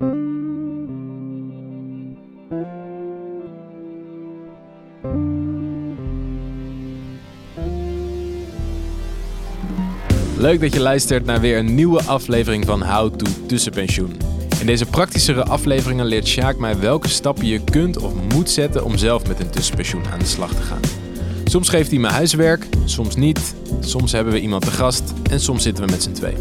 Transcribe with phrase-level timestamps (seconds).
[0.00, 0.10] Leuk
[10.60, 14.16] dat je luistert naar weer een nieuwe aflevering van How to Tussenpensioen.
[14.60, 18.96] In deze praktischere afleveringen leert Sjaak mij welke stappen je kunt of moet zetten om
[18.96, 20.80] zelf met een tussenpensioen aan de slag te gaan.
[21.44, 25.62] Soms geeft hij me huiswerk, soms niet, soms hebben we iemand te gast en soms
[25.62, 26.34] zitten we met z'n twee.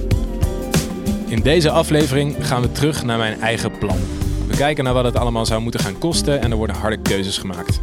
[1.28, 3.98] In deze aflevering gaan we terug naar mijn eigen plan.
[4.48, 7.38] We kijken naar wat het allemaal zou moeten gaan kosten en er worden harde keuzes
[7.38, 7.82] gemaakt.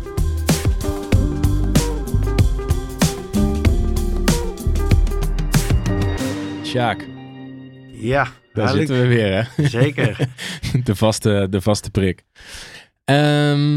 [6.65, 7.07] Sjaak,
[7.93, 9.67] Ja, daar zitten we weer hè.
[9.69, 10.29] Zeker.
[10.85, 12.25] de, vaste, de vaste prik.
[13.05, 13.77] Ehm,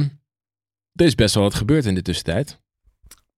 [0.93, 2.59] er is best wel wat gebeurd in de tussentijd.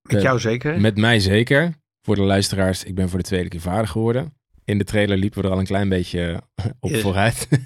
[0.01, 0.81] Met Eh, jou zeker.
[0.81, 1.73] Met mij zeker.
[2.01, 4.33] Voor de luisteraars, ik ben voor de tweede keer vader geworden.
[4.69, 6.41] In de trailer liepen we er al een klein beetje
[6.79, 6.99] op Ja.
[6.99, 7.47] vooruit.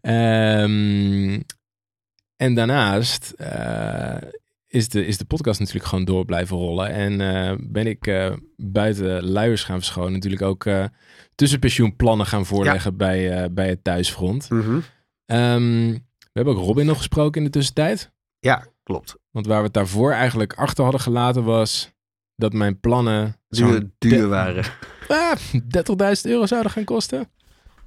[0.00, 1.40] Ehm,
[2.36, 4.16] en daarnaast eh,
[4.66, 6.88] is, de, is de podcast natuurlijk gewoon door blijven rollen.
[6.90, 10.12] En eh, ben ik eh, buiten luiers gaan verschonen.
[10.12, 10.84] Natuurlijk ook eh,
[11.34, 14.50] tussenpensioenplannen gaan voorleggen bij, eh, bij het thuisfront.
[14.50, 14.80] Mhm.
[15.24, 18.12] Ehm, we hebben ook Robin nog gesproken in de tussentijd.
[18.38, 19.16] Ja, klopt.
[19.30, 21.90] Want waar we het daarvoor eigenlijk achter hadden gelaten was
[22.36, 24.64] dat mijn plannen Duur, duur waren.
[25.08, 27.28] Ah, 30.000 euro zouden gaan kosten.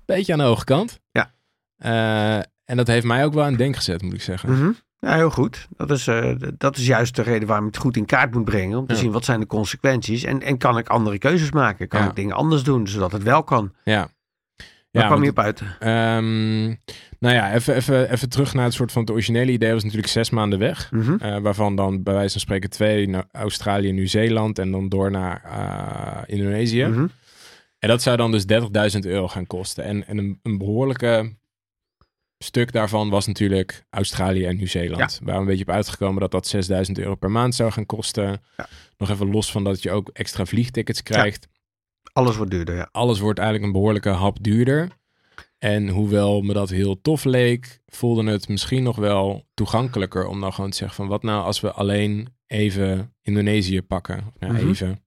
[0.05, 0.99] Beetje aan de hoge kant.
[1.11, 1.31] Ja.
[1.77, 4.49] Eh, en dat heeft mij ook wel aan het denken gezet, moet ik zeggen.
[4.51, 4.71] Mhm.
[4.99, 5.67] Ja, heel goed.
[5.77, 8.43] Dat is, eh, dat is juist de reden waarom je het goed in kaart moet
[8.45, 8.77] brengen.
[8.77, 8.99] Om te Ja.
[8.99, 10.23] zien wat zijn de consequenties.
[10.23, 11.87] En, en kan ik andere keuzes maken?
[11.87, 12.07] Kan Ja.
[12.09, 13.73] ik dingen anders doen, zodat het wel kan?
[13.83, 14.07] Ja.
[14.91, 15.61] Waar kwam want- je op uit?
[15.79, 16.65] ehm,
[17.19, 19.73] nou ja, even, even, even terug naar het soort van het originele idee.
[19.73, 20.91] was natuurlijk zes maanden weg.
[20.91, 21.15] Mhm.
[21.19, 25.43] Eh, waarvan dan bij wijze van spreken twee naar Australië, Nieuw-Zeeland en dan door naar
[25.43, 26.85] eh, Indonesië.
[26.85, 27.07] Mhm.
[27.79, 29.83] En dat zou dan dus 30.000 euro gaan kosten.
[29.83, 31.39] En, en een, een behoorlijke
[32.37, 35.19] stuk daarvan was natuurlijk Australië en Nieuw-Zeeland.
[35.23, 36.55] Waar we een beetje op uitgekomen dat dat
[36.87, 38.41] 6.000 euro per maand zou gaan kosten.
[38.57, 38.67] Ja.
[38.97, 41.47] Nog even los van dat je ook extra vliegtickets krijgt.
[42.13, 42.89] Alles wordt duurder, ja.
[42.91, 44.87] Alles wordt eigenlijk een behoorlijke hap duurder.
[45.57, 50.53] En hoewel me dat heel tof leek, voelde het misschien nog wel toegankelijker om dan
[50.53, 54.33] gewoon te zeggen van wat nou als we alleen even Indonesië pakken.
[54.39, 54.69] Nou, Mhm.
[54.69, 55.03] even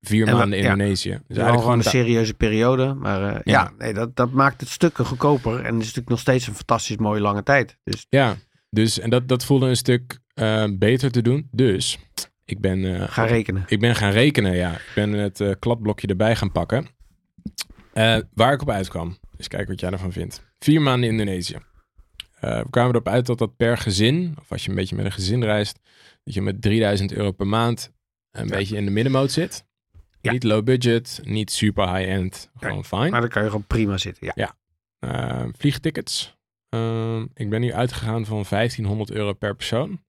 [0.00, 0.58] vier En maanden.
[0.58, 1.10] Indonesië.
[1.10, 2.94] Dus eigenlijk gewoon een serieuze periode.
[2.94, 3.72] Maar eh, ja, Ja.
[3.78, 5.52] nee, dat, dat maakt het stukken goedkoper.
[5.52, 7.78] En het is natuurlijk nog steeds een fantastisch mooie lange tijd.
[7.84, 8.36] Dus Ja,
[8.70, 11.48] dus en dat, dat voelde een stuk eh, beter te doen.
[11.50, 11.98] Dus
[12.44, 13.64] ik ben, eh, ga rekenen.
[13.66, 14.72] ik ben gaan rekenen, ja.
[14.72, 16.86] Ik ben het eh, kladblokje erbij gaan pakken.
[17.92, 19.16] Eh, waar ik op uitkwam.
[19.36, 20.42] Dus kijk wat jij ervan vindt.
[20.58, 21.56] Vier maanden Indonesië.
[22.40, 25.04] Eh, we kwamen erop uit dat dat per gezin, of als je een beetje met
[25.04, 25.78] een gezin reist,
[26.24, 27.92] dat je met 3000 euro per maand
[28.30, 28.56] een Ja.
[28.56, 29.64] beetje in de middenmoot zit.
[30.20, 30.32] Ja.
[30.32, 33.10] Niet low budget, niet super high-end, gewoon fijn.
[33.10, 34.32] Maar dan kan je gewoon prima zitten.
[34.34, 34.56] Ja.
[34.98, 36.36] Eh, vliegtickets.
[37.34, 40.02] Ik ben nu uitgegaan van 1500 euro per persoon.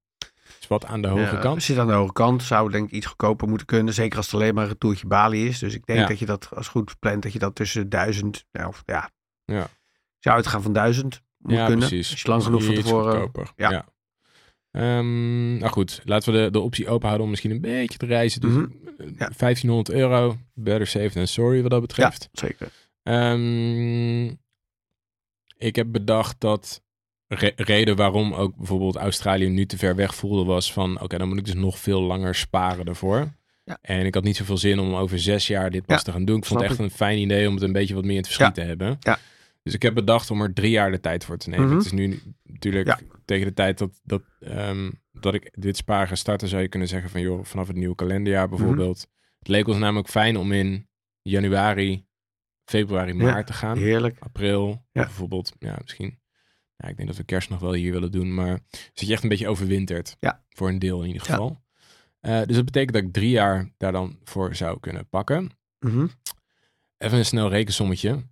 [0.60, 1.64] Is wat aan de hoge Ja, kant.
[1.64, 2.44] Zit aan de hoge kant.
[2.44, 3.94] Zou denk ik iets goedkoper moeten kunnen.
[3.94, 5.60] Zeker als het alleen maar een toertje Bali is.
[5.60, 6.08] Dus ik denk Ja.
[6.08, 7.24] dat je dat als goed plant.
[7.24, 8.46] Dat je dat tussen duizend.
[8.52, 9.10] Ja, of ja.
[9.46, 9.68] Ja.
[10.20, 11.22] Zou uitgaan van duizend.
[11.38, 11.88] Moet ja, kunnen.
[11.88, 12.12] precies.
[12.12, 13.12] Als je lang genoeg van tevoren.
[13.14, 13.52] goedkoper.
[13.56, 13.72] ja.
[13.72, 13.86] Ja.
[14.72, 18.06] Ehm, nou goed, laten we de, de optie open houden om misschien een beetje te
[18.06, 18.42] reizen.
[18.42, 18.64] Dus Mhm.
[18.98, 19.30] eh, Ja.
[19.38, 22.30] 1500 euro, better safe than sorry wat dat Ja, betreft.
[22.32, 22.70] zeker.
[23.04, 24.26] Ehm,
[25.58, 26.82] ik heb bedacht dat
[27.28, 31.28] re- reden waarom ook bijvoorbeeld Australië nu te ver weg voelde was van oké, dan
[31.28, 33.34] moet ik dus nog veel langer sparen ervoor.
[33.64, 33.78] Ja.
[33.82, 36.26] En ik had niet zoveel zin om over zes jaar dit pas Ja, te gaan
[36.26, 36.38] doen.
[36.38, 38.28] Ik vond het echt een fijn idee om het een beetje wat meer in het
[38.28, 38.98] verschiet te hebben.
[39.00, 39.20] Ja.
[39.64, 41.66] Dus ik heb bedacht om er drie jaar de tijd voor te nemen.
[41.68, 41.76] Mhm.
[41.76, 43.00] Het is nu natuurlijk Ja.
[43.26, 46.88] tegen de tijd dat, dat, ehm, dat ik dit sparen ga starten, zou je kunnen
[46.88, 48.56] zeggen van joh, vanaf het nieuwe kalenderjaar Mhm.
[48.56, 49.08] bijvoorbeeld.
[49.40, 50.88] Het leek ons namelijk fijn om in
[51.22, 52.06] januari,
[52.66, 53.78] februari, Ja, maart te gaan.
[53.78, 54.18] Heerlijk.
[54.20, 55.02] April, Ja.
[55.04, 56.20] bijvoorbeeld, ja, misschien.
[56.78, 58.60] Ja, ik denk dat we kerst nog wel hier willen doen, maar
[58.94, 60.16] zit je echt een beetje overwinterd.
[60.20, 60.44] Ja.
[60.50, 61.34] Voor een deel in ieder Ja.
[61.34, 61.64] geval.
[62.20, 65.52] Eh, dus dat betekent dat ik drie jaar daar dan voor zou kunnen pakken.
[65.80, 66.08] Mhm.
[66.98, 68.24] Even een snel rekensommetje.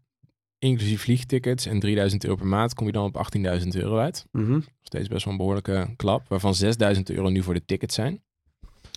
[0.59, 4.25] Inclusief vliegtickets en 3000 euro per maand kom je dan op 18.000 euro uit.
[4.31, 4.51] Mhm.
[4.51, 8.23] Nog steeds best wel een behoorlijke klap, waarvan 6000 euro nu voor de tickets zijn.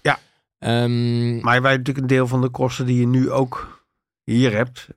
[0.02, 0.18] Ja.
[0.58, 3.84] Ehm, Maar wij natuurlijk een deel van de kosten die je nu ook
[4.24, 4.88] hier hebt.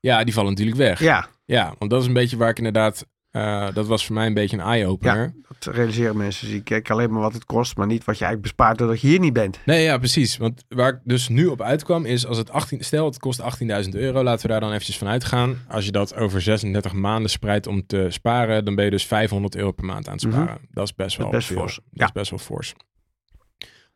[0.00, 0.98] ja, die vallen natuurlijk weg.
[1.00, 1.28] Ja.
[1.44, 3.06] Ja, want dat is een beetje waar ik inderdaad...
[3.34, 5.34] eh, dat was voor mij een beetje een eye-opener.
[5.48, 6.46] dat realiseren mensen.
[6.46, 9.00] Dus ik kijk alleen maar wat het kost, maar niet wat je eigenlijk bespaart doordat
[9.00, 9.58] je hier niet bent.
[9.64, 10.36] Nee, ja, precies.
[10.36, 13.40] Want waar ik dus nu op uitkwam is als het 18, stel het kost
[13.84, 15.58] 18.000 euro, laten we daar dan eventjes van uitgaan.
[15.68, 19.56] Als je dat over 36 maanden spreidt om te sparen, dan ben je dus 500
[19.56, 20.58] euro per maand aan het sparen.
[20.70, 21.74] Dat is best wel best fors.
[21.74, 22.04] Dat Ja.
[22.04, 22.74] is best wel fors.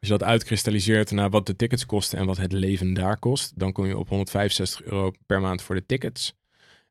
[0.00, 3.52] Als je dat uitkristalliseert naar wat de tickets kosten en wat het leven daar kost,
[3.58, 6.36] dan kom je op 165 euro per maand voor de tickets.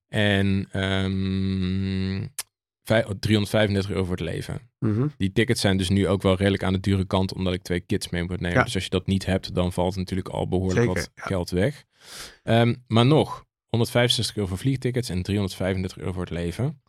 [0.08, 2.28] En ehm,
[2.84, 4.60] vij- 335 euro voor het leven.
[4.80, 5.08] Mhm.
[5.18, 7.80] Die tickets zijn dus nu ook wel redelijk aan de dure kant, omdat ik twee
[7.80, 8.58] kids mee moet nemen.
[8.58, 8.64] Ja.
[8.64, 11.24] Dus als je dat niet hebt, dan valt natuurlijk al behoorlijk Zeker, wat ja.
[11.24, 11.84] geld weg.
[12.44, 16.82] Ehm, maar nog, 165 euro voor vliegtickets en 335 euro voor het leven.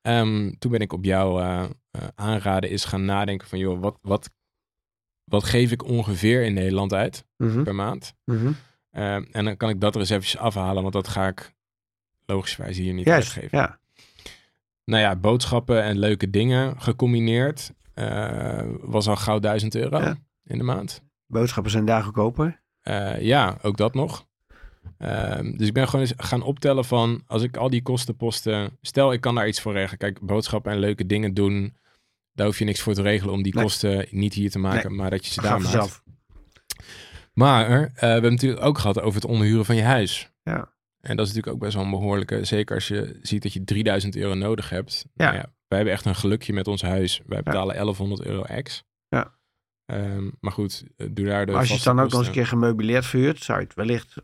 [0.00, 3.98] Ehm, toen ben ik op jouw eh, eh, aanraden is gaan nadenken van, joh, wat,
[4.02, 4.30] wat,
[5.24, 7.62] wat geef ik ongeveer in Nederland uit Mhm.
[7.62, 8.14] per maand?
[8.24, 8.52] Mhm.
[8.90, 11.54] Ehm, en dan kan ik dat er eens eventjes afhalen, want dat ga ik
[12.26, 13.58] logischerwijs hier niet Juist, uitgeven.
[13.58, 13.78] ja.
[14.84, 20.16] Nou ja, boodschappen en leuke dingen gecombineerd eh, was al gauw 1000 euro Ja.
[20.44, 21.02] in de maand.
[21.26, 22.60] Boodschappen zijn daar goedkoper.
[22.80, 24.26] Eh, ja, ook dat nog.
[24.98, 29.12] Ehm, dus ik ben gewoon eens gaan optellen van als ik al die kostenposten, stel
[29.12, 29.98] ik kan daar iets voor regelen.
[29.98, 31.76] Kijk, boodschappen en leuke dingen doen,
[32.32, 33.62] daar hoef je niks voor te regelen om die Nee.
[33.64, 36.02] kosten niet hier te maken, maar dat je ze daar maakt.
[37.32, 40.30] Maar eh, we hebben natuurlijk ook gehad over het onderhuren van je huis.
[40.42, 40.68] Ja.
[41.06, 43.64] En dat is natuurlijk ook best wel een behoorlijke, zeker als je ziet dat je
[43.64, 45.06] 3000 euro nodig hebt.
[45.14, 45.24] Ja.
[45.24, 47.20] Nou ja wij hebben echt een gelukje met ons huis.
[47.26, 48.84] Wij betalen 1100 euro ex.
[49.08, 49.34] Ja.
[49.86, 52.26] Ehm, maar goed, eh, doe daar de Maar als je het dan ook nog eens
[52.26, 54.14] een keer gemeubileerd verhuurt, zou je het wellicht...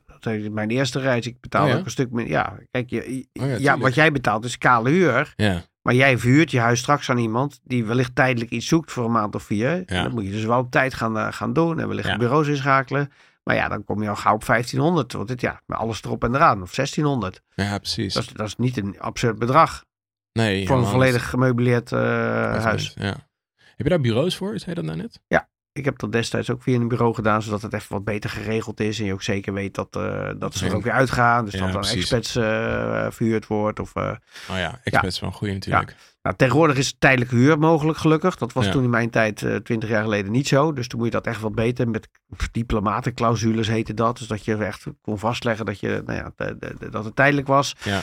[0.51, 1.77] Mijn eerste reis, ik betaal Oh ja?
[1.79, 2.29] ook een stuk meer.
[2.29, 5.33] Ja, kijk, je, Oh ja, ja, wat jij betaalt is kale huur.
[5.37, 9.05] Ja, Maar jij verhuurt je huis straks aan iemand die wellicht tijdelijk iets zoekt voor
[9.05, 9.83] een maand of vier.
[9.87, 12.17] En Dat moet je dus wel op tijd gaan, eh, gaan doen en wellicht Ja.
[12.17, 13.11] bureaus inschakelen.
[13.45, 15.13] Maar ja, dan kom je al gauw op 1500.
[15.13, 16.63] Want dit, ja, met alles erop en eraan.
[16.63, 17.43] Of 1600.
[17.55, 18.15] ja precies.
[18.15, 19.85] Dat is, dat is niet een absurd bedrag
[20.33, 22.63] nee, voor een volledig gemeubileerd eh, niet.
[22.63, 22.93] huis.
[22.95, 23.31] Ja.
[23.57, 24.59] Heb je daar bureaus voor?
[24.59, 25.21] Zei dat nou net?
[25.75, 28.81] Ik heb dat destijds ook via een bureau gedaan, zodat het even wat beter geregeld
[28.81, 28.99] is.
[28.99, 31.45] En je ook zeker weet dat, eh, dat ze er ook weer uitgaan.
[31.45, 31.99] Dus Ja, dat dan precies.
[32.01, 33.81] experts eh verhuurd wordt.
[33.81, 34.13] Of, Oh
[34.47, 35.97] ja, expert is wel een goede natuurlijk.
[36.23, 38.37] Nou, tegenwoordig is tijdelijke huur mogelijk, gelukkig.
[38.37, 38.71] Dat was Ja.
[38.71, 40.73] toen in mijn tijd, eh, twintig jaar geleden, niet zo.
[40.73, 41.89] Dus toen moet je dat echt wat beter.
[41.89, 42.09] Met
[42.53, 44.19] diplomatenclausules heette dat.
[44.19, 47.17] Dus dat je echt kon vastleggen dat, je, nou ja, de- de- de- dat het
[47.17, 47.77] tijdelijk was.
[47.85, 48.03] Ja.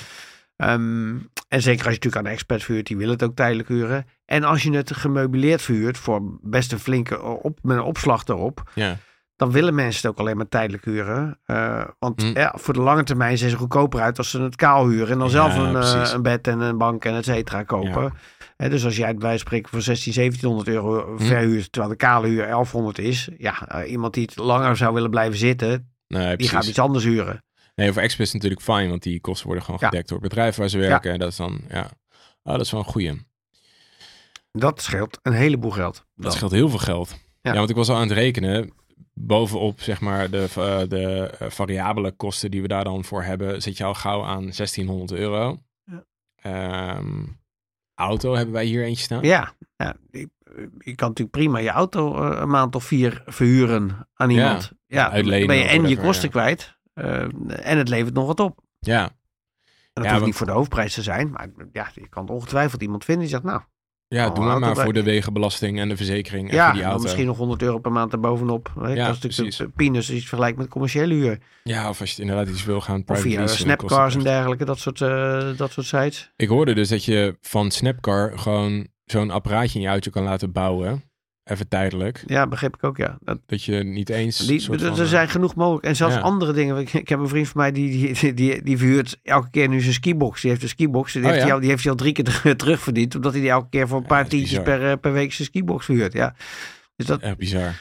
[0.56, 1.10] Ehm,
[1.48, 4.06] en zeker als je natuurlijk aan een expert verhuurt, die wil het ook tijdelijk huren.
[4.26, 8.72] En als je het gemeubileerd verhuurt voor best een flinke op, met een opslag erop.
[8.76, 8.98] Ja.
[9.40, 11.40] Dan willen mensen het ook alleen maar tijdelijk huren.
[11.46, 12.38] Eh, want Hm.
[12.40, 15.10] ja, voor de lange termijn zijn ze goedkoper uit als ze het kaal huren.
[15.12, 18.14] En dan Ja, zelf een, eh, een bed en een bank en et cetera kopen.
[18.58, 21.24] Hè, dus als jij bij spreken voor 16, 1700 euro Hm.
[21.24, 23.30] verhuurt, terwijl de kale huur 1100 is.
[23.38, 27.04] Ja, eh, iemand die het langer zou willen blijven zitten, Nee, die gaat iets anders
[27.04, 27.44] huren.
[27.76, 30.70] Nee, voor experts natuurlijk fijn, want die kosten worden gewoon gedekt door het bedrijf waar
[30.70, 31.12] ze werken.
[31.12, 31.90] En dat is dan, ja,
[32.44, 33.28] oh, dat is wel een goeie.
[34.52, 36.06] Dat scheelt een heleboel geld.
[36.16, 37.18] Dat scheelt heel veel geld.
[37.42, 37.54] Ja.
[37.54, 38.74] want ik was al aan het rekenen.
[39.14, 43.62] Bovenop zeg maar de, eh, de eh, variabele kosten die we daar dan voor hebben,
[43.62, 45.58] zit je al gauw aan 1600 euro.
[45.84, 46.04] Ja.
[46.36, 47.24] Ehm,
[47.96, 49.24] auto hebben wij hier eentje staan.
[49.24, 50.30] Ja, ja je,
[50.78, 54.72] je kan natuurlijk prima je auto eh, een maand of vier verhuren aan Ja, iemand.
[54.86, 56.32] Ja, uitlenen dan ben je en je kosten ja.
[56.32, 56.78] kwijt
[57.48, 58.60] en het levert nog wat op.
[58.80, 59.12] Ja, En
[59.94, 62.82] dat Ja, hoeft want- niet voor de hoofdprijs te zijn, maar ja, je kan ongetwijfeld
[62.82, 63.62] iemand vinden die zegt, nou,
[64.10, 66.84] ja Oh, doe maar, maar voor de wegenbelasting en de verzekering en ja, voor die
[66.84, 67.02] auto.
[67.04, 68.72] misschien nog 100 euro per maand erbovenop.
[68.80, 68.88] Hè?
[68.94, 69.68] Ja, dat is natuurlijk precies.
[69.76, 71.40] peanuts vergelijkt met commerciële huur.
[71.64, 74.66] Ja, of als je het inderdaad iets wil gaan Of private via snapcars en dergelijke,
[74.66, 76.32] dat soort, eh, dat soort sites.
[76.36, 80.52] Ik hoorde dus dat je van Snapcar gewoon zo'n apparaatje in je auto kan laten
[80.52, 81.04] bouwen.
[81.50, 82.24] Even tijdelijk.
[82.26, 83.18] Ja, begreep ik ook, ja.
[83.22, 84.38] Dat, Dat je niet eens...
[84.38, 85.86] die, soort er van, er eh, zijn genoeg mogelijk.
[85.86, 86.22] En zelfs Ja.
[86.22, 86.78] andere dingen.
[86.78, 89.82] Ik, ik heb een vriend van mij die, die, die, die verhuurt elke keer nu
[89.82, 90.42] zijn skibox.
[90.42, 91.14] Die heeft een skibox.
[91.14, 91.46] Die, Oh, heeft, ja?
[91.46, 93.16] hij al, die heeft hij al drie keer terug- terugverdiend.
[93.16, 95.86] Omdat hij die elke keer voor een paar tientjes per, eh, per week zijn skibox
[95.86, 96.14] verhuurt.
[96.14, 96.36] Ja.
[96.96, 97.74] Dus dat Echt bizar.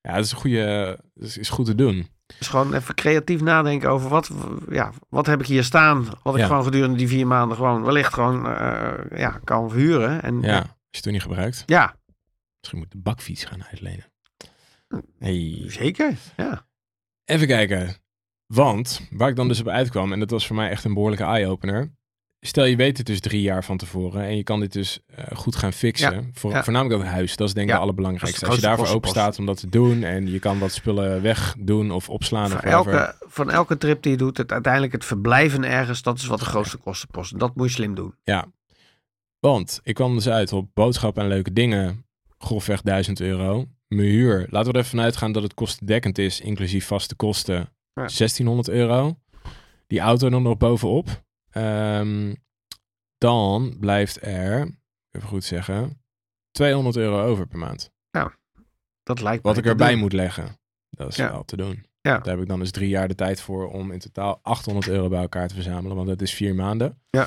[0.00, 0.98] Ja, dat is een goede...
[1.14, 2.08] Dat is, is goed te doen.
[2.38, 4.30] is gewoon even creatief nadenken over wat,
[4.70, 6.06] ja, wat heb ik hier staan.
[6.22, 6.46] Wat ik Ja.
[6.46, 10.22] gewoon gedurende die vier maanden gewoon wellicht gewoon eh, ja, kan verhuren.
[10.22, 11.62] En, Ja, als je het toen niet gebruikt.
[11.66, 11.94] ja,
[12.60, 14.12] Misschien moet de bakfiets gaan uitlenen.
[14.88, 15.00] Hm.
[15.18, 15.64] Hey.
[15.66, 16.16] zeker.
[16.36, 16.66] Ja.
[17.24, 17.96] Even kijken.
[18.46, 21.24] Want, waar ik dan dus op uitkwam, en dat was voor mij echt een behoorlijke
[21.24, 21.98] eye-opener.
[22.40, 25.36] Stel je weet het dus drie jaar van tevoren en je kan dit dus eh,
[25.36, 26.30] goed gaan fixen.
[26.32, 26.64] Voor, ja.
[26.64, 28.46] Voornamelijk dat huis, dat is denk ik Ja, het allerbelangrijkste.
[28.46, 31.22] Als de je daarvoor open staat om dat te doen en je kan wat spullen
[31.22, 35.04] wegdoen of opslaan Van of elke, van elke trip die je doet, het, uiteindelijk het
[35.04, 37.38] verblijven ergens, dat is wat de grootste kostenpost.
[37.38, 38.14] Dat moet je slim doen.
[39.40, 42.04] Want ik kwam dus uit op boodschappen en leuke dingen,
[42.44, 43.66] grofweg 1000 euro.
[43.88, 47.56] Mijn huur, laten we er even vanuit gaan dat het kostendekkend is, inclusief vaste kosten,
[47.92, 48.06] Ja.
[48.06, 49.18] 1600 euro.
[49.86, 51.22] Die auto dan nog bovenop.
[51.50, 52.34] Ehm,
[53.18, 54.78] dan blijft er,
[55.10, 56.02] even goed zeggen,
[56.50, 57.90] 200 euro over per maand.
[59.02, 60.58] Dat lijkt Wat ik erbij moet leggen.
[60.90, 61.30] Dat is Ja.
[61.30, 61.84] wel te doen.
[62.00, 62.18] Ja.
[62.18, 65.08] Daar heb ik dan dus drie jaar de tijd voor om in totaal 800 euro
[65.08, 65.96] bij elkaar te verzamelen.
[65.96, 67.00] Want dat is vier maanden.
[67.10, 67.26] Ja.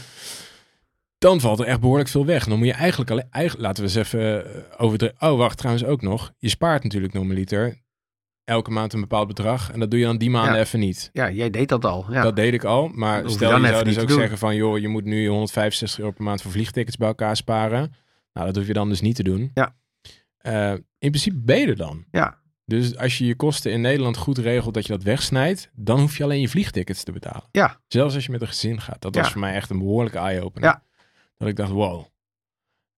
[1.24, 2.46] Dan valt er echt behoorlijk veel weg.
[2.46, 3.28] Dan moet je eigenlijk alleen...
[3.30, 4.46] Eigenlijk, laten we eens even
[4.80, 5.14] over de...
[5.20, 6.32] Oh, wacht, trouwens ook nog.
[6.38, 7.82] Je spaart natuurlijk normaliter
[8.44, 9.72] elke maand een bepaald bedrag.
[9.72, 10.60] En dat doe je dan die maanden Ja.
[10.60, 11.10] even niet.
[11.14, 12.06] Ja, jij deed dat al.
[12.10, 12.22] Ja.
[12.24, 12.88] Dat deed ik al.
[12.88, 14.18] Maar hoef je stel je even zou dus ook doen.
[14.20, 14.56] zeggen van...
[14.56, 17.94] joh, je moet nu 165 euro per maand voor vliegtickets bij elkaar sparen.
[18.34, 19.52] Nou, dat hoef je dan dus niet te doen.
[19.54, 19.76] Ja.
[20.38, 22.06] Eh, in principe ben je er dan.
[22.12, 22.38] Ja.
[22.66, 25.70] Dus als je je kosten in Nederland goed regelt dat je dat wegsnijdt...
[25.76, 27.44] dan hoef je alleen je vliegtickets te betalen.
[27.52, 27.80] Ja.
[27.88, 29.02] Zelfs als je met een gezin gaat.
[29.02, 29.22] Dat Ja.
[29.22, 30.70] was voor mij echt een behoorlijke eye-opener.
[30.70, 30.84] Ja.
[31.38, 32.06] Dat ik dacht, wow.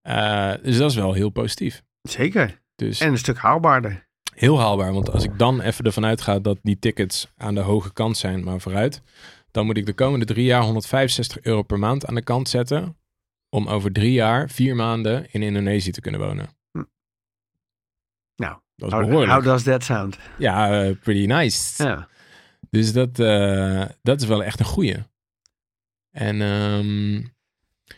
[0.01, 1.84] Eh, dus dat is wel heel positief.
[2.01, 2.62] Zeker.
[2.75, 4.08] Dus En een stuk haalbaarder.
[4.34, 4.94] heel haalbaar.
[4.94, 8.44] Want als ik dan even ervan uitga dat die tickets aan de hoge kant zijn,
[8.44, 9.01] maar vooruit,
[9.51, 12.98] dan moet ik de komende drie jaar 165 euro per maand aan de kant zetten.
[13.50, 16.48] Om over drie jaar, vier maanden in Indonesië te kunnen wonen.
[18.36, 19.32] Nou, Dat is how, behoorlijk.
[19.32, 20.18] how does that sound?
[20.38, 21.84] Ja, eh, pretty nice.
[21.84, 22.08] Ja.
[22.70, 24.98] Dus dat, eh, dat is wel echt een goeie.
[26.12, 27.24] En ehm,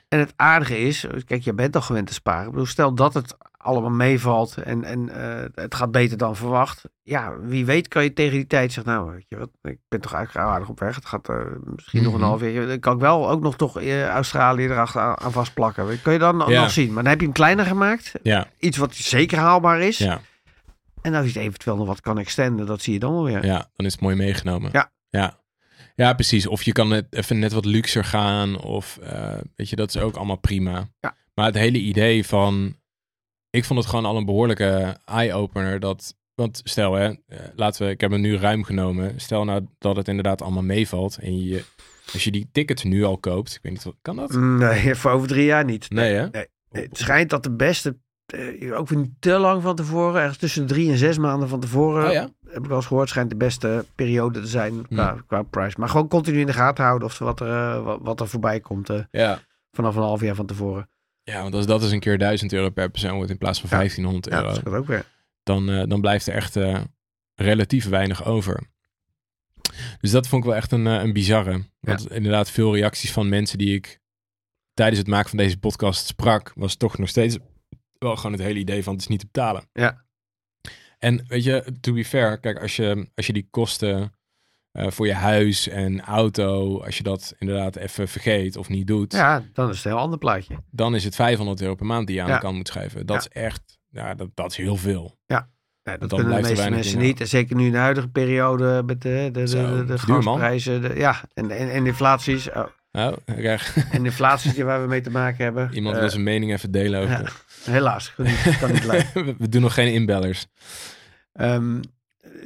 [0.08, 2.46] En het aardige is, kijk, je bent al gewend te sparen.
[2.46, 6.84] Ik bedoel, stel dat het allemaal meevalt en, en eh, het gaat beter dan verwacht.
[7.04, 10.02] Ja, wie weet kan je tegen die tijd zeggen, nou, weet je wat, ik ben
[10.02, 10.96] toch eigenlijk aardig op weg.
[10.96, 11.36] Het gaat eh,
[11.76, 12.28] misschien nog een Mhm.
[12.30, 12.68] half jaar.
[12.68, 16.02] Dan kan ik wel ook nog toch eh, Australië erachter aan, aan vastplakken.
[16.02, 16.62] Kun je dan Ja.
[16.62, 16.88] nog zien.
[16.94, 18.12] Maar dan heb je hem kleiner gemaakt.
[18.24, 19.98] ja, Iets wat zeker haalbaar is.
[19.98, 20.20] ja,
[21.02, 23.46] En als je het eventueel nog wat kan extenden, dat zie je dan wel weer.
[23.46, 24.70] ja, dan is het mooi meegenomen.
[24.74, 24.92] Ja.
[25.10, 25.40] Ja,
[26.04, 26.48] ja precies.
[26.48, 28.62] Of je kan net even net wat luxer gaan.
[28.62, 30.90] Of eh, weet je, dat is ook allemaal prima.
[31.00, 31.16] Ja.
[31.34, 32.76] Maar het hele idee van...
[33.50, 35.80] Ik vond het gewoon al een behoorlijke eye-opener.
[35.80, 39.20] Dat, want stel hè, eh, laten we, ik heb hem nu ruim genomen.
[39.20, 41.18] Stel nou dat het inderdaad allemaal meevalt.
[41.18, 41.64] En je,
[42.14, 43.56] als je die tickets nu al koopt.
[43.56, 44.32] Ik weet niet, kan dat?
[44.32, 45.90] Nee, voor over drie jaar niet.
[45.90, 46.30] Nee hè?
[46.30, 46.48] Nee.
[46.72, 47.98] Het schijnt dat de beste,
[48.34, 51.60] eh, ook weer niet te lang van tevoren, ergens tussen drie en zes maanden van
[51.60, 52.30] tevoren, Oh ja?
[52.48, 55.76] heb ik wel eens gehoord, schijnt de beste periode te zijn qua, qua prijs.
[55.76, 58.60] Maar gewoon continu in de gaten houden of wat er, eh, wat, wat er voorbij
[58.60, 59.40] komt eh, Ja.
[59.72, 60.90] vanaf een half jaar van tevoren.
[61.24, 63.70] Ja, want als dat is een keer 1000 euro per persoon wordt in plaats van
[63.70, 63.76] Ja.
[63.78, 64.62] 1500 Ja, euro.
[64.64, 65.06] dat ook weer.
[65.44, 66.58] dan, dan blijft er echt
[67.36, 68.64] relatief weinig over.
[70.00, 71.64] Dus dat vond ik wel echt een, een bizarre.
[71.80, 74.00] Want inderdaad, veel reacties van mensen die ik
[74.74, 77.38] tijdens het maken van deze podcast sprak, was toch nog steeds
[78.00, 79.64] wel gewoon het hele idee van het is niet te betalen.
[79.74, 80.06] Ja.
[81.00, 84.14] En weet je, to be fair, kijk, als je, als je die kosten
[84.72, 89.12] eh, voor je huis en auto, als je dat inderdaad even vergeet of niet doet,
[89.14, 90.56] Ja, dan is het een heel ander plaatje.
[90.72, 92.34] dan is het 500 euro per maand die je aan Ja.
[92.36, 93.06] de kant moet schrijven.
[93.06, 93.30] Dat Ja.
[93.42, 95.18] is echt, ja, dat, dat is heel veel.
[95.84, 97.20] Nee, dan dat kunnen de meeste mensen niet.
[97.20, 100.98] En zeker nu in de huidige periode met de, de, de, de, de gasprijzen.
[100.98, 102.50] ja, en, en, en inflaties.
[102.50, 102.66] Oh,
[102.98, 105.70] Nou, ik krijg- en inflaties die waar we mee te maken hebben.
[105.74, 107.34] Iemand Eh, wil zijn mening even delen over.
[107.66, 109.26] ja, helaas, kan niet, kan niet blijven.
[109.40, 110.48] we, doen nog geen inbellers.
[111.34, 111.80] Ehm,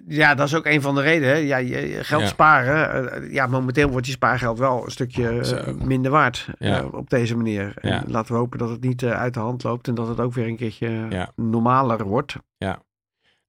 [0.08, 1.46] ja, dat is ook een van de redenen.
[1.46, 1.58] Ja,
[2.03, 2.27] geld Ja.
[2.27, 3.12] sparen.
[3.24, 5.74] eh, ja, momenteel wordt je spaargeld wel een stukje eh, Zo.
[5.84, 6.84] minder waard Ja.
[6.86, 7.74] op deze manier.
[7.75, 8.03] En Ja.
[8.08, 10.48] laten we hopen dat het niet uit de hand loopt en dat het ook weer
[10.48, 11.31] een keertje Ja.
[11.36, 12.36] normaler wordt.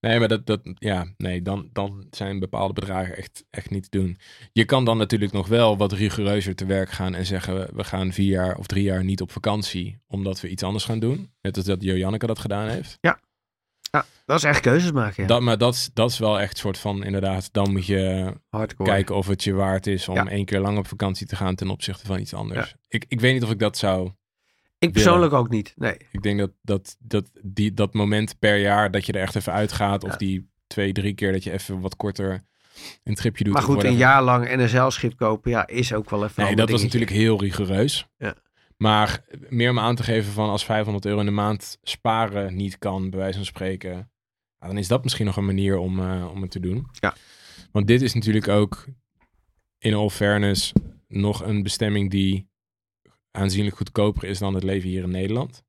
[0.07, 3.99] Nee, maar dat, dat ja, nee, dan, dan zijn bepaalde bedragen echt, echt niet te
[3.99, 4.17] doen.
[4.53, 8.13] Je kan dan natuurlijk nog wel wat rigoureuzer te werk gaan en zeggen: we- gaan
[8.13, 11.31] vier jaar of drie jaar niet op vakantie, omdat we iets anders gaan doen.
[11.41, 12.99] Net als dat Jo Janneke dat gedaan heeft.
[13.01, 13.19] Ja,
[14.27, 15.23] dat is echt keuzes maken.
[15.23, 15.29] Ja.
[15.29, 18.91] Dat, maar dat, is- dat is wel echt soort van, inderdaad, dan moet je Hardcore.
[18.91, 20.29] kijken of het je waard is om Ja.
[20.29, 22.75] één keer lang op vakantie te gaan ten opzichte van iets anders.
[22.89, 24.11] Ik, ik weet niet of ik dat zou.
[24.83, 25.73] Ik persoonlijk ook niet.
[25.77, 25.97] Nee.
[26.11, 29.53] Ik denk dat, dat, dat, die, dat moment per jaar dat je er echt even
[29.53, 32.45] uitgaat, of die twee, drie keer dat je even wat korter
[33.05, 33.53] een tripje doet.
[33.53, 36.83] Maar goed, een jaar lang NSL-schip kopen, ja, is ook wel even Nee, dat was
[36.83, 38.07] natuurlijk heel rigoureus.
[38.17, 38.35] Ja.
[38.77, 42.79] Maar meer om aan te geven van als 500 euro in de maand sparen niet
[42.79, 44.11] kan, bij wijze van spreken,
[44.59, 46.87] dan is dat misschien nog een manier om, eh, om het te doen.
[46.93, 47.15] Ja.
[47.73, 48.87] Want dit is natuurlijk ook,
[49.79, 50.73] in all fairness,
[51.09, 52.51] nog een bestemming die
[53.33, 55.63] aanzienlijk goedkoper is dan het leven hier in Nederland.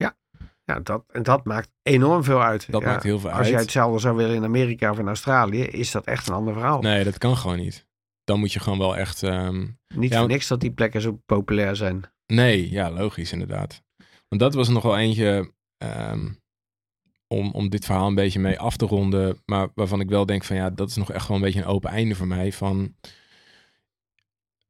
[0.66, 2.72] Ja, dat, en dat maakt enorm veel uit.
[2.72, 3.64] Dat Ja, maakt heel veel Als jij uit.
[3.64, 6.82] hetzelfde zou willen in Amerika of in Australië, is dat echt een ander verhaal.
[6.82, 7.88] Nee, dat kan gewoon niet.
[8.24, 9.24] Dan moet je gewoon wel echt.
[9.24, 12.04] ehm, Niet Ja, voor niks dat die plekken zo populair zijn.
[12.26, 13.84] Nee, ja, logisch inderdaad.
[14.28, 16.30] Want dat was nog wel eentje ehm,
[17.28, 19.42] om, om dit verhaal een beetje mee af te ronden.
[19.46, 21.66] Maar waarvan ik wel denk van ja, dat is nog echt wel een beetje een
[21.66, 22.52] open einde voor mij.
[22.52, 22.96] Van,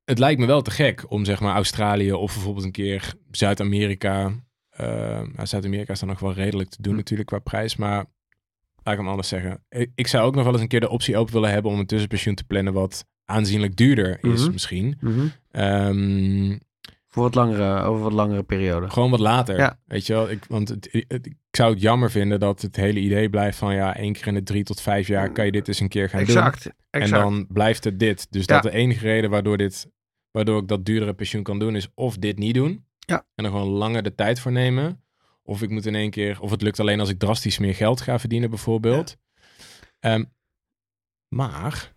[0.05, 4.33] het lijkt me wel te gek om zeg maar Australië of bijvoorbeeld een keer Zuid-Amerika.
[4.69, 4.87] eh,
[5.21, 6.97] nou, Zuid-Amerika is dan nog wel redelijk te doen Hm.
[6.97, 7.75] natuurlijk qua prijs.
[7.75, 7.95] Maar
[8.83, 9.63] laat ik hem anders zeggen.
[9.69, 11.79] Ik, ik zou ook nog wel eens een keer de optie open willen hebben om
[11.79, 14.51] een tussenpensioen te plannen wat aanzienlijk duurder is Mhm.
[14.51, 14.97] misschien.
[15.51, 16.57] Ehm,
[17.13, 18.89] Voor wat langere, over wat langere periode.
[18.89, 19.57] gewoon wat later.
[19.57, 19.79] Ja.
[19.85, 22.99] Weet je wel, ik, want het, het- ik zou het jammer vinden dat het hele
[22.99, 25.67] idee blijft van ja, één keer in de drie tot vijf jaar kan je dit
[25.67, 26.63] eens een keer gaan Exact.
[26.63, 26.73] doen.
[26.89, 27.13] exact.
[27.13, 28.27] En dan blijft het dit.
[28.31, 28.53] Dus Ja.
[28.53, 29.87] dat de enige reden waardoor, dit,
[30.31, 32.85] waardoor ik dat duurdere pensioen kan doen, is of dit niet doen.
[32.99, 33.25] Ja.
[33.35, 35.03] En er gewoon langer de tijd voor nemen.
[35.43, 38.01] Of ik moet in één keer, of het lukt alleen als ik drastisch meer geld
[38.01, 39.17] ga verdienen, bijvoorbeeld.
[39.99, 40.23] Ehm,
[41.27, 41.93] Maar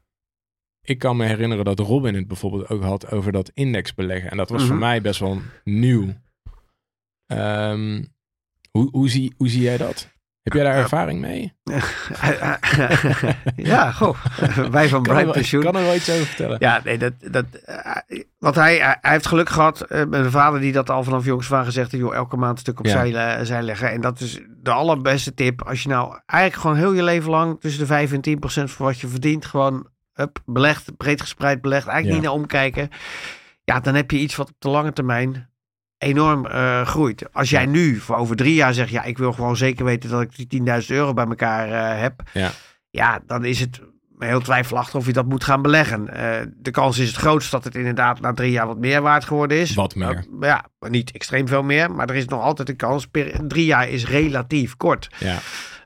[0.88, 4.31] ik kan me herinneren dat Robin het bijvoorbeeld ook had over dat indexbeleggen.
[4.31, 4.85] En dat was voor Mhm.
[4.85, 6.14] mij best wel nieuw.
[7.26, 8.02] Ehm,
[8.71, 10.14] hoe, hoe, zie, hoe zie jij dat?
[10.43, 10.83] Heb jij daar Ja.
[10.83, 11.52] ervaring mee?
[13.57, 14.25] ja, goh.
[14.71, 15.62] Wij van Bright Pensioen.
[15.62, 16.57] kan er wel iets over vertellen?
[16.61, 20.61] Ja, nee, dat, dat, eh, want hij, hij heeft geluk gehad eh, met een vader
[20.61, 23.45] die dat al vanaf jongs van gezegd heeft, joh, elke maand een stuk opzij Ja.
[23.45, 23.90] zij leggen.
[23.90, 25.62] En dat is de allerbeste tip.
[25.62, 28.71] Als je nou eigenlijk gewoon heel je leven lang tussen de 5 en 10 procent
[28.71, 32.14] van wat je verdient, gewoon up, belegd, breed gespreid belegd, eigenlijk Ja.
[32.14, 32.88] niet naar omkijken.
[33.64, 35.49] Ja, dan heb je iets wat op de lange termijn
[35.99, 37.32] enorm eh, groeit.
[37.32, 40.20] Als jij nu voor over drie jaar zegt, ja, ik wil gewoon zeker weten dat
[40.23, 42.23] ik die 10.000 euro bij elkaar eh, heb.
[42.32, 42.50] Ja.
[42.90, 43.80] ja, dan is het
[44.18, 46.08] heel twijfelachtig of je dat moet gaan beleggen.
[46.08, 49.25] Eh, de kans is het grootst dat het inderdaad na drie jaar wat meer waard
[49.25, 49.75] geworden is.
[49.75, 50.26] Wat meer.
[50.40, 51.90] Ja, maar niet extreem veel meer.
[51.90, 53.06] Maar er is nog altijd een kans.
[53.06, 55.08] Per, drie jaar is relatief kort.
[55.18, 55.38] Ja.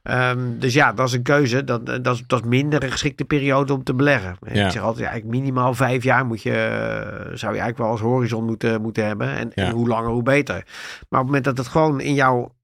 [0.03, 1.65] Ehm, dus ja, dat is een keuze.
[1.65, 4.37] Dat, dat, is, dat is minder een geschikte periode om te beleggen.
[4.53, 4.65] Ja.
[4.67, 8.01] Ik zeg altijd, eigenlijk minimaal vijf jaar moet je, eh, zou je eigenlijk wel als
[8.01, 9.29] horizon moeten, moeten hebben.
[9.37, 9.65] En, Ja.
[9.65, 10.55] en hoe langer, hoe beter.
[10.55, 12.55] Maar op het moment dat het gewoon in jouw,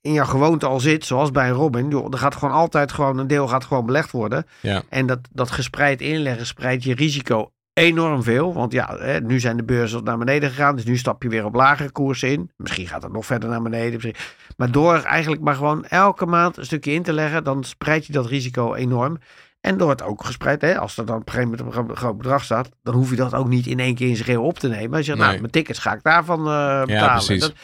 [0.00, 3.26] in jouw gewoonte al zit, zoals bij Robin, joh, er gaat gewoon altijd gewoon een
[3.26, 4.46] deel gaat gewoon belegd worden.
[4.60, 4.82] Ja.
[4.88, 8.52] En dat, dat gespreid inleggen spreidt je risico enorm veel.
[8.54, 10.76] Want ja, hè, nu zijn de beurzen naar beneden gegaan.
[10.76, 12.50] Dus nu stap je weer op lagere koersen in.
[12.56, 13.92] Misschien gaat het nog verder naar beneden.
[13.92, 14.14] Misschien-
[14.56, 18.12] Maar door eigenlijk maar gewoon elke maand een stukje in te leggen, dan spreid je
[18.12, 19.18] dat risico enorm.
[19.60, 22.16] En door het ook gespreid, hè, als er dan op een gegeven moment een groot
[22.16, 24.58] bedrag staat, dan hoef je dat ook niet in één keer in zijn geheel op
[24.58, 24.90] te nemen.
[24.90, 25.26] Als je zegt, Nee.
[25.28, 27.12] nou, mijn tickets ga ik daarvan eh betalen.
[27.14, 27.40] precies.
[27.40, 27.54] Dat-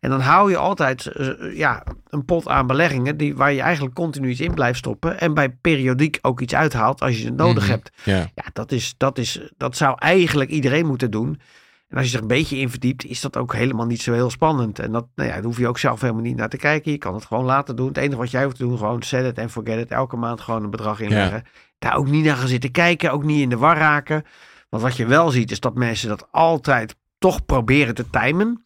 [0.00, 3.94] en dan hou je altijd eh, ja, een pot aan beleggingen die, waar je eigenlijk
[3.94, 5.20] continu iets in blijft stoppen.
[5.20, 7.72] En bij periodiek ook iets uithaalt als je het nodig Mhm.
[7.72, 7.90] hebt.
[8.04, 8.16] Ja.
[8.34, 11.40] Ja, dat, is, dat, is, dat zou eigenlijk iedereen moeten doen.
[11.88, 14.30] En als je er een beetje in verdiept, is dat ook helemaal niet zo heel
[14.30, 14.78] spannend.
[14.78, 16.92] En dat, nou ja, daar hoef je ook zelf helemaal niet naar te kijken.
[16.92, 17.88] Je kan het gewoon laten doen.
[17.88, 19.90] Het enige wat jij hoeft te doen, gewoon set it en forget it.
[19.90, 21.44] Elke maand gewoon een bedrag inleggen.
[21.78, 24.24] Daar ook niet naar gaan zitten kijken, ook niet in de war raken.
[24.68, 28.64] Want wat je wel ziet, is dat mensen dat altijd toch proberen te timen.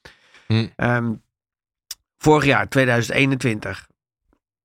[0.76, 1.12] Ehm,
[2.24, 3.86] vorig jaar, 2021,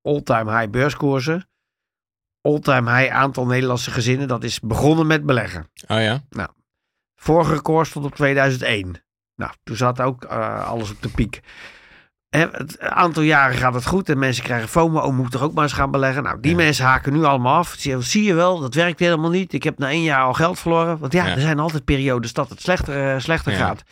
[0.02, 1.48] all-time high beurskoersen.
[2.42, 4.28] All-time high aantal Nederlandse gezinnen.
[4.28, 5.70] Dat is begonnen met beleggen.
[5.88, 6.24] Oh ja?
[7.16, 9.04] Vorige record stond op 2001.
[9.36, 11.40] Nou, toen zat ook eh, alles op de piek.
[12.30, 15.00] Het aantal jaren gaat het goed en mensen krijgen FOMO.
[15.00, 16.24] Oh, moet toch ook maar eens gaan beleggen?
[16.24, 16.58] Nou, die Ja.
[16.58, 17.76] mensen haken nu allemaal af.
[17.78, 19.54] Zie je, zie je wel, dat werkt helemaal niet.
[19.54, 20.98] Ik heb na één jaar al geld verloren.
[20.98, 21.34] Want ja, Ja.
[21.36, 23.58] er zijn altijd periodes dat het slechter, eh, slechter Ja.
[23.58, 23.84] gaat.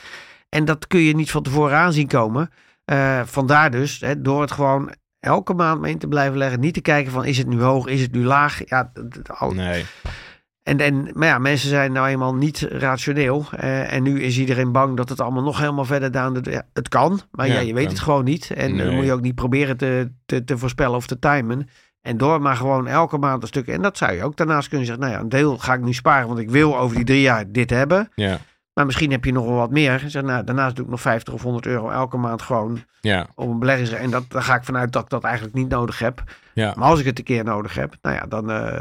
[0.50, 2.52] En dat kun je niet van tevoren aanzien komen.
[2.88, 6.60] Eh, vandaar dus, hè, door het gewoon elke maand mee in te blijven leggen.
[6.60, 8.62] Niet te kijken van, is het nu hoog, is het nu laag?
[8.69, 8.91] Ja,
[9.38, 9.86] al- Nee.
[10.63, 13.45] en, en, maar ja, mensen zijn nou eenmaal niet rationeel.
[13.52, 16.52] Eh, en nu is iedereen bang dat het allemaal nog helemaal verder down de...
[16.52, 17.93] Ja, het kan, maar ja, Ja, je weet kan.
[17.93, 18.52] het gewoon niet.
[18.52, 21.69] En dan moet je ook niet proberen te, te, te voorspellen of te timen.
[22.02, 23.67] En door maar gewoon elke maand een stuk...
[23.67, 25.04] En dat zou je ook daarnaast kunnen zeggen.
[25.06, 27.52] Nou ja, een deel ga ik nu sparen, want ik wil over die drie jaar
[27.52, 28.10] dit hebben.
[28.15, 28.38] Ja.
[28.78, 30.04] Maar misschien heb je nog wel wat meer.
[30.08, 33.28] Zeg, nou, daarnaast doe ik nog 50 of 100 euro elke maand gewoon Ja.
[33.36, 33.90] op een belegging.
[33.90, 36.24] En dat, daar ga ik vanuit dat ik dat eigenlijk niet nodig heb.
[36.54, 36.74] Ja.
[36.78, 38.80] Maar als ik het een keer nodig heb, nou ja, dan, eh,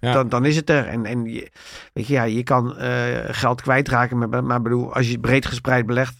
[0.00, 0.12] Ja.
[0.12, 0.86] dan, dan is het er.
[0.86, 1.50] En, en je,
[1.92, 2.90] weet je, ja, je kan eh,
[3.26, 6.16] geld kwijtraken, maar, maar bedoel, als je breed gespreid belegt,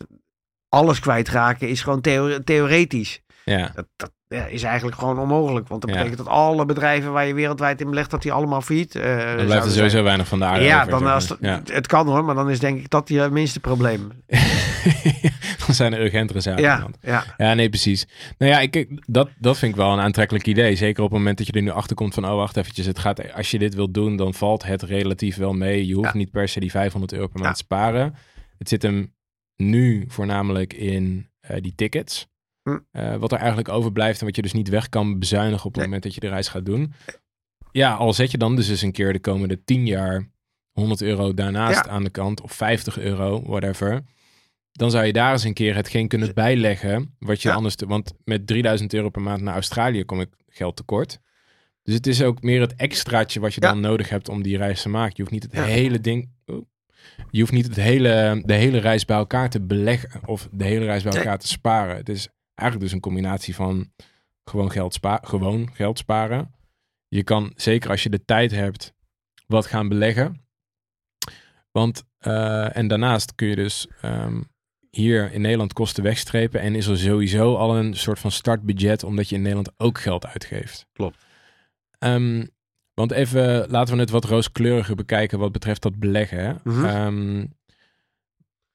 [0.69, 3.23] alles kwijtraken is gewoon theo- theoretisch.
[3.45, 3.71] Ja.
[3.75, 5.69] Dat, dat ja, is eigenlijk gewoon onmogelijk.
[5.69, 5.97] Want dat Ja.
[5.97, 9.03] betekent dat alle bedrijven waar je wereldwijd in belegt, dat die allemaal failliet eh
[9.37, 10.05] Dan blijft er sowieso zijn.
[10.05, 12.61] weinig van de aarde Ja, over, dan als het, het kan hoor, maar dan is
[12.61, 14.11] denk ik dat je minste probleem.
[15.67, 16.63] dan zijn er urgentere zaken.
[16.63, 18.07] Ja, ja, Ja, nee, precies.
[18.39, 20.77] Nou ja, ik, dat, dat vind ik wel een aantrekkelijk idee.
[20.77, 22.99] Zeker op het moment dat je er nu achter komt van, oh wacht eventjes, het
[22.99, 25.87] gaat, als je dit wilt doen, dan valt het relatief wel mee.
[25.87, 26.19] Je hoeft Ja.
[26.19, 28.15] niet per se die 500 euro per maand te sparen.
[28.59, 29.15] Het zit hem
[29.57, 32.27] nu voornamelijk in eh, die tickets.
[32.65, 32.79] Hm.
[32.91, 35.75] Eh, wat er eigenlijk overblijft en wat je dus niet weg kan bezuinigen op het
[35.77, 35.85] Nee.
[35.85, 36.93] moment dat je de reis gaat doen.
[37.73, 40.29] Ja, al zet je dan dus eens een keer de komende 10 jaar
[40.73, 41.91] 100 euro daarnaast Ja.
[41.91, 44.03] aan de kant of 50 euro, whatever.
[44.73, 47.15] Dan zou je daar eens een keer hetgeen kunnen bijleggen.
[47.19, 47.55] Wat je Ja.
[47.55, 47.75] anders.
[47.75, 51.19] Te, want met 3000 euro per maand naar Australië kom ik geld tekort.
[51.83, 53.69] Dus het is ook meer het extraatje wat je Ja.
[53.69, 55.13] dan nodig hebt om die reis te maken.
[55.17, 56.31] Je hoeft niet het hele ding.
[57.31, 60.11] Je hoeft niet het hele, de hele reis bij elkaar te beleggen.
[60.27, 61.21] Of de hele reis bij Nee.
[61.23, 61.97] elkaar te sparen.
[61.97, 63.93] Het is eigenlijk dus een combinatie van
[64.45, 66.55] gewoon geld, spa gewoon geld sparen.
[67.09, 68.95] Je kan, zeker als je de tijd hebt,
[69.47, 70.43] wat gaan beleggen.
[71.71, 74.43] Want, eh, en daarnaast kun je dus ehm,
[74.91, 76.61] hier in Nederland kosten wegstrepen.
[76.61, 80.27] En is er sowieso al een soort van startbudget, omdat je in Nederland ook geld
[80.27, 80.87] uitgeeft.
[80.93, 81.25] Klopt.
[81.99, 82.47] Ehm,
[82.95, 86.39] want even, laten we het wat rooskleuriger bekijken wat betreft dat beleggen.
[86.39, 86.53] Hè?
[86.63, 86.85] Mhm.
[86.85, 87.47] Ehm,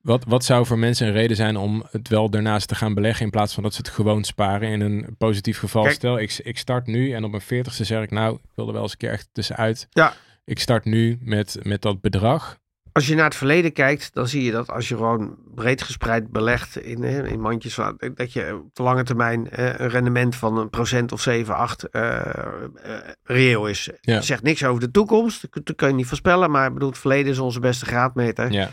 [0.01, 3.25] Wat, wat zou voor mensen een reden zijn om het wel daarnaast te gaan beleggen
[3.25, 4.69] in plaats van dat ze het gewoon sparen?
[4.69, 8.03] In een positief geval, Kijk- stel ik, ik start nu en op mijn veertigste zeg
[8.03, 9.87] ik nou, ik wil er wel eens een keer echt tussenuit.
[9.89, 10.13] Ja.
[10.45, 12.57] Ik start nu met, met dat bedrag.
[12.91, 16.31] Als je naar het verleden kijkt, dan zie je dat als je gewoon breed gespreid
[16.31, 17.75] belegt in, in mandjes,
[18.15, 22.19] dat je op de lange termijn een rendement van een procent of 7, 8 eh,
[22.19, 22.63] eh,
[23.23, 23.89] reëel is.
[24.01, 24.21] Ja.
[24.21, 26.89] Zegt niks over de toekomst, dat kun- dat kun je niet voorspellen, maar ik bedoel,
[26.89, 28.51] het verleden is onze beste graadmeter.
[28.51, 28.71] Ja,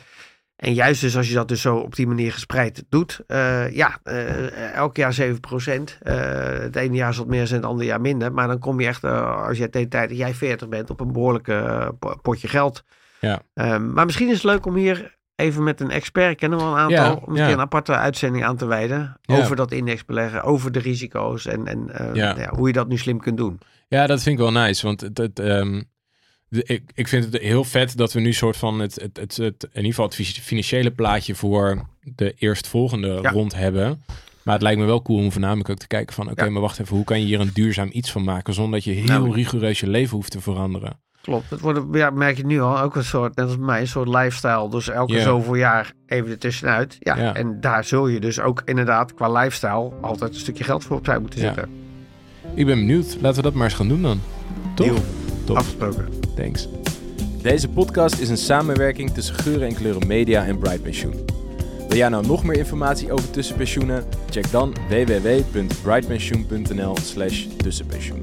[0.57, 3.99] En juist dus als je dat dus zo op die manier gespreid doet, eh, ja,
[4.03, 5.99] eh, elk jaar 7 procent.
[6.03, 8.33] het ene jaar is wat meer zijn, het andere jaar minder.
[8.33, 10.91] Maar dan kom je echt, eh, als je tegen de tijd dat jij 40 bent,
[10.91, 12.85] op een behoorlijke eh, po- potje geld.
[13.21, 13.41] Ja.
[13.55, 16.57] Ehm, maar misschien is het leuk om hier even met een expert, ik ken er
[16.59, 17.45] wel een aantal, Ja, om een ja.
[17.45, 19.17] keer een aparte uitzending aan te wijden.
[19.23, 19.37] Ja.
[19.37, 22.35] Over dat indexbeleggen, over de risico's en, en eh, Ja.
[22.39, 23.59] ja, hoe je dat nu slim kunt doen.
[23.89, 24.87] ja dat vind ik wel nice.
[24.87, 25.83] Want het, het, ehm,
[26.51, 29.63] ik, ik vind het heel vet dat we nu soort van het, het, het, het,
[29.63, 33.31] in ieder geval het fi- financiële plaatje voor de eerstvolgende Ja.
[33.31, 34.03] rond hebben.
[34.43, 36.31] Maar het lijkt me wel cool om voornamelijk ook te kijken van...
[36.31, 36.51] oké, Ja.
[36.51, 38.55] maar wacht even, hoe kan je hier een duurzaam iets van maken...
[38.55, 40.99] zonder dat je heel Nou, rigoureus je leven hoeft te veranderen?
[41.21, 41.51] Klopt.
[41.51, 44.09] Het wordt, ja, merk je nu al, ook een soort, net als mij, een soort
[44.09, 44.71] lifestyle.
[44.71, 46.97] Dus elke zoveel jaar even ertussenuit.
[47.01, 47.35] Ja, Ja.
[47.35, 51.19] En daar zul je dus ook inderdaad qua lifestyle altijd een stukje geld voor opzij
[51.19, 51.69] moeten zetten.
[52.55, 53.17] Ik ben benieuwd.
[53.21, 54.21] Laten we dat maar eens gaan doen dan.
[54.75, 54.99] Toch?
[55.55, 56.09] Afgesproken.
[56.37, 56.69] Thanks.
[57.43, 61.25] Deze podcast is een samenwerking tussen Geuren en Kleuren Media en Bright Pensioen.
[61.89, 64.05] Wil jij nou nog meer informatie over tussenpensioenen?
[64.31, 68.21] Check dan www.brightpensioen.nl slash tussenpensioen.